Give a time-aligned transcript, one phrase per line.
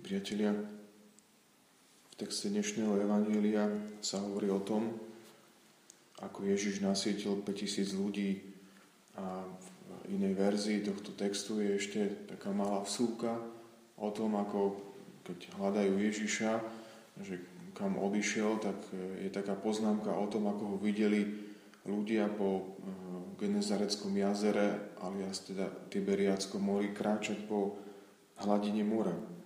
[0.00, 0.56] priatelia,
[2.12, 3.68] v texte dnešného Evanielia
[4.00, 4.96] sa hovorí o tom,
[6.24, 8.40] ako Ježiš nasietil 5000 ľudí
[9.20, 13.36] a v inej verzii tohto textu je ešte taká malá vsúka
[14.00, 14.80] o tom, ako
[15.28, 16.52] keď hľadajú Ježiša,
[17.20, 17.44] že
[17.76, 18.76] kam odišiel, tak
[19.20, 21.52] je taká poznámka o tom, ako ho videli
[21.84, 22.64] ľudia po eh,
[23.42, 27.76] Genezareckom jazere, alias teda Tiberiackom mori, kráčať po
[28.40, 29.41] hladine mora.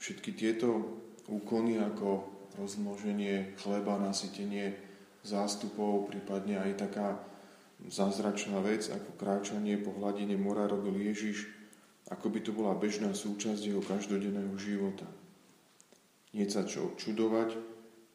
[0.00, 0.96] Všetky tieto
[1.28, 2.24] úkony ako
[2.56, 4.74] rozmnoženie chleba, nasytenie
[5.20, 7.20] zástupov, prípadne aj taká
[7.84, 11.48] zázračná vec, ako kráčanie po hladine mora robil Ježiš,
[12.08, 15.06] ako by to bola bežná súčasť jeho každodenného života.
[16.32, 17.54] Nie sa čo čudovať,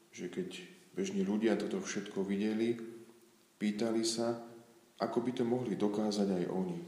[0.09, 0.49] že keď
[0.97, 2.75] bežní ľudia toto všetko videli,
[3.61, 4.41] pýtali sa,
[4.99, 6.79] ako by to mohli dokázať aj oni.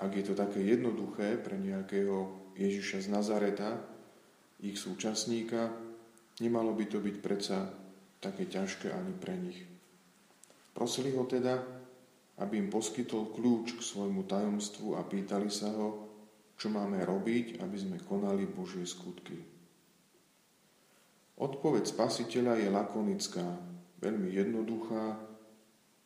[0.00, 3.99] Ak je to také jednoduché pre nejakého Ježiša z Nazareta,
[4.60, 5.72] ich súčasníka,
[6.40, 7.58] nemalo by to byť predsa
[8.20, 9.60] také ťažké ani pre nich.
[10.76, 11.60] Prosili ho teda,
[12.40, 15.88] aby im poskytol kľúč k svojmu tajomstvu a pýtali sa ho,
[16.56, 19.36] čo máme robiť, aby sme konali Božie skutky.
[21.40, 23.46] Odpoveď spasiteľa je lakonická,
[24.04, 25.16] veľmi jednoduchá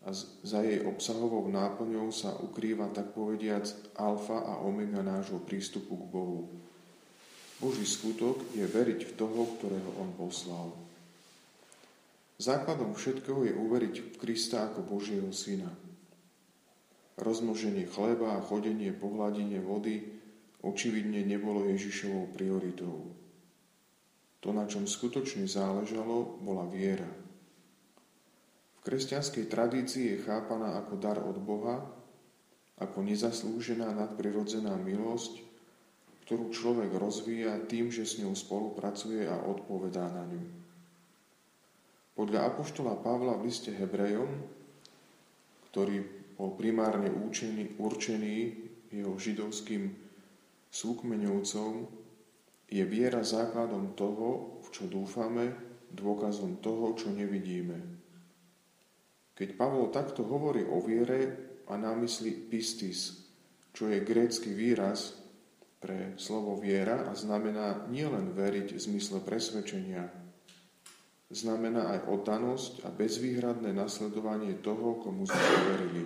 [0.04, 0.08] a
[0.46, 3.66] za jej obsahovou náplňou sa ukrýva tak povediac
[3.98, 6.40] alfa a omega nášho prístupu k Bohu.
[7.64, 10.68] Boží skutok je veriť v toho, ktorého On poslal.
[12.36, 15.72] Základom všetkého je uveriť v Krista ako Božieho Syna.
[17.16, 20.04] Rozmnoženie chleba a chodenie po hladine vody
[20.60, 23.08] očividne nebolo Ježišovou prioritou.
[24.44, 27.08] To, na čom skutočne záležalo, bola viera.
[28.76, 31.80] V kresťanskej tradícii je chápaná ako dar od Boha,
[32.76, 35.53] ako nezaslúžená nadprirodzená milosť,
[36.24, 40.42] ktorú človek rozvíja tým, že s ňou spolupracuje a odpovedá na ňu.
[42.14, 44.30] Podľa apoštola Pavla v liste Hebrejom,
[45.68, 46.00] ktorý
[46.38, 48.36] bol primárne určený, určený
[48.94, 49.90] jeho židovským
[50.70, 51.72] súkmeňovcom,
[52.70, 55.52] je viera základom toho, v čo dúfame,
[55.92, 57.78] dôkazom toho, čo nevidíme.
[59.34, 61.96] Keď Pavol takto hovorí o viere, a na
[62.52, 63.24] pistis,
[63.72, 65.23] čo je grécky výraz,
[65.84, 70.08] pre slovo viera a znamená nielen veriť v zmysle presvedčenia,
[71.28, 76.02] znamená aj oddanosť a bezvýhradné nasledovanie toho, komu sme verili.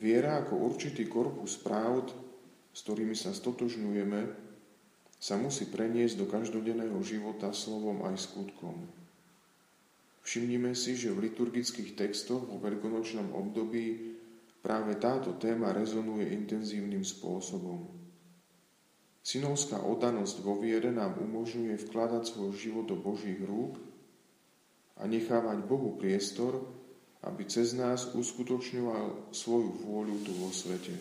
[0.00, 2.16] Viera ako určitý korpus pravd,
[2.72, 4.48] s ktorými sa stotožňujeme,
[5.20, 8.88] sa musí preniesť do každodenného života slovom aj skutkom.
[10.24, 14.15] Všimnime si, že v liturgických textoch vo veľkonočnom období
[14.66, 17.86] Práve táto téma rezonuje intenzívnym spôsobom.
[19.22, 23.78] Synovská oddanosť vo viere nám umožňuje vkladať svoj život do Božích rúk
[24.98, 26.66] a nechávať Bohu priestor,
[27.22, 30.98] aby cez nás uskutočňoval svoju vôľu tu vo svete.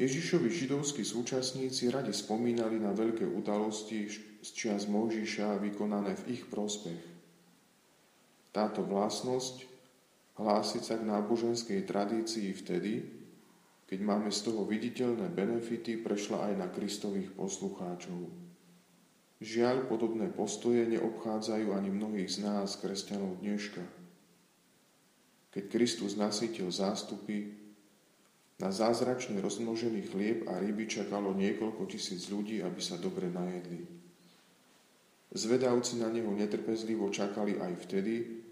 [0.00, 4.08] Ježišovi židovskí súčasníci radi spomínali na veľké udalosti
[4.40, 6.96] z čias Mojžiša vykonané v ich prospech.
[8.56, 9.73] Táto vlastnosť
[10.38, 13.06] hlásiť sa k náboženskej tradícii vtedy,
[13.84, 18.32] keď máme z toho viditeľné benefity, prešla aj na kristových poslucháčov.
[19.44, 23.84] Žiaľ, podobné postoje neobchádzajú ani mnohých z nás, kresťanov dneška.
[25.52, 27.54] Keď Kristus nasýtil zástupy,
[28.54, 33.82] na zázračne rozmnožený chlieb a ryby čakalo niekoľko tisíc ľudí, aby sa dobre najedli.
[35.34, 38.43] Zvedavci na neho netrpezlivo čakali aj vtedy,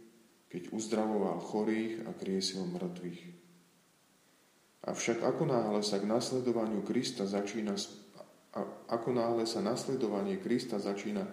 [0.53, 3.23] keď uzdravoval chorých a kriesil mŕtvych.
[4.85, 7.73] Avšak ako náhle sa k nasledovaniu Krista začína,
[8.93, 11.25] ako náhle sa nasledovanie Krista začína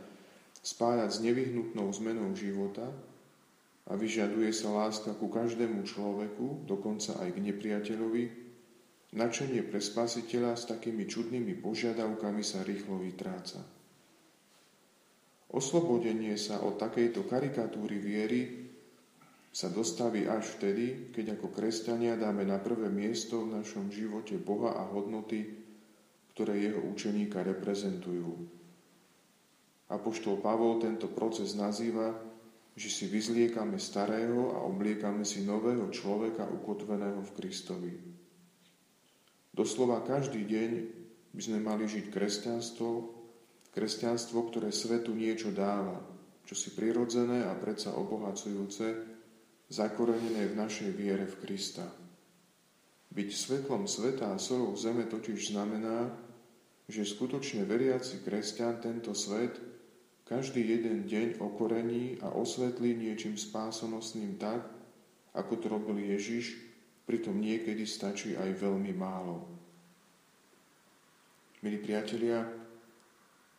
[0.63, 2.87] spájať s nevyhnutnou zmenou života
[3.89, 8.23] a vyžaduje sa láska ku každému človeku, dokonca aj k nepriateľovi,
[9.19, 13.59] načenie pre spasiteľa s takými čudnými požiadavkami sa rýchlo vytráca.
[15.49, 18.68] Oslobodenie sa od takejto karikatúry viery
[19.49, 24.77] sa dostaví až vtedy, keď ako kresťania dáme na prvé miesto v našom živote Boha
[24.77, 25.57] a hodnoty,
[26.37, 28.45] ktoré jeho učeníka reprezentujú.
[29.89, 32.13] Apoštol Pavol tento proces nazýva,
[32.77, 37.93] že si vyzliekame starého a obliekame si nového človeka ukotveného v Kristovi.
[39.49, 40.71] Doslova každý deň
[41.33, 42.89] by sme mali žiť kresťanstvo,
[43.73, 45.99] kresťanstvo, ktoré svetu niečo dáva,
[46.45, 49.18] čo si prirodzené a predsa obohacujúce,
[49.69, 51.85] zakorenené v našej viere v Krista.
[53.13, 56.09] Byť svetlom sveta a solou zeme totiž znamená,
[56.89, 59.61] že skutočne veriaci kresťan tento svet
[60.25, 64.65] každý jeden deň okorení a osvetlí niečím spásonosným tak,
[65.33, 66.57] ako to robil Ježiš,
[67.05, 69.45] pritom niekedy stačí aj veľmi málo.
[71.65, 72.45] Milí priatelia,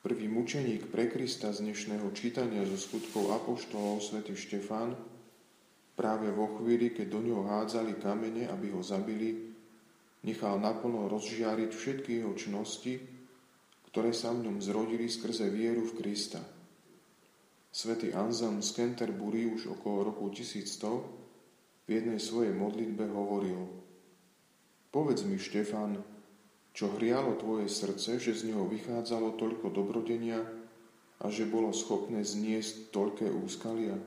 [0.03, 4.95] prvý mučeník pre Krista z dnešného čítania zo skutkov Apoštolov svätý Štefan
[6.01, 9.53] práve vo chvíli, keď do ňoho hádzali kamene, aby ho zabili,
[10.25, 12.97] nechal naplno rozžiariť všetky jeho čnosti,
[13.93, 16.41] ktoré sa v ňom zrodili skrze vieru v Krista.
[17.69, 23.69] Svetý Anselm z Canterbury už okolo roku 1100 v jednej svojej modlitbe hovoril
[24.89, 26.01] Povedz mi, Štefan,
[26.73, 30.41] čo hrialo tvoje srdce, že z neho vychádzalo toľko dobrodenia
[31.21, 34.01] a že bolo schopné zniesť toľké úskalia?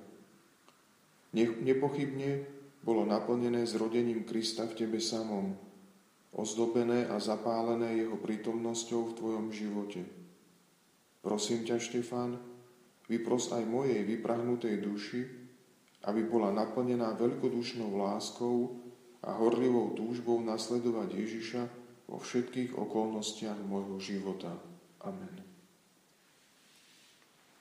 [1.33, 2.45] Nepochybne
[2.85, 5.57] bolo naplnené zrodením Krista v tebe samom,
[6.33, 10.01] ozdobené a zapálené jeho prítomnosťou v tvojom živote.
[11.23, 12.37] Prosím ťa, Štefán,
[13.07, 15.21] vypros aj mojej vyprahnutej duši,
[16.03, 18.83] aby bola naplnená veľkodušnou láskou
[19.23, 21.63] a horlivou túžbou nasledovať Ježiša
[22.11, 24.51] vo všetkých okolnostiach môjho života.
[24.99, 25.52] Amen.